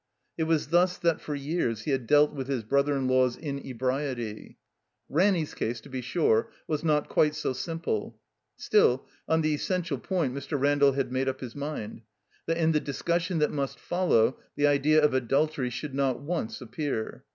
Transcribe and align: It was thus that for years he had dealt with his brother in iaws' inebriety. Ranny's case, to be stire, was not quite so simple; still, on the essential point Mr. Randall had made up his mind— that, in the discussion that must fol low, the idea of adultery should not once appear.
It 0.35 0.45
was 0.45 0.69
thus 0.69 0.97
that 0.97 1.21
for 1.21 1.35
years 1.35 1.83
he 1.83 1.91
had 1.91 2.07
dealt 2.07 2.33
with 2.33 2.47
his 2.47 2.63
brother 2.63 2.97
in 2.97 3.07
iaws' 3.07 3.37
inebriety. 3.39 4.57
Ranny's 5.09 5.53
case, 5.53 5.79
to 5.81 5.89
be 5.89 6.01
stire, 6.01 6.49
was 6.67 6.83
not 6.83 7.07
quite 7.07 7.35
so 7.35 7.53
simple; 7.53 8.19
still, 8.55 9.05
on 9.29 9.41
the 9.41 9.53
essential 9.53 9.99
point 9.99 10.33
Mr. 10.33 10.59
Randall 10.59 10.93
had 10.93 11.11
made 11.11 11.29
up 11.29 11.39
his 11.39 11.55
mind— 11.55 12.01
that, 12.47 12.57
in 12.57 12.71
the 12.71 12.79
discussion 12.79 13.37
that 13.37 13.51
must 13.51 13.79
fol 13.79 14.07
low, 14.07 14.39
the 14.55 14.65
idea 14.65 14.99
of 14.99 15.13
adultery 15.13 15.69
should 15.69 15.93
not 15.93 16.19
once 16.19 16.61
appear. 16.61 17.23